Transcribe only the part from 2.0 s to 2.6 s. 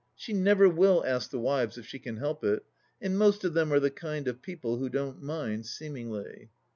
help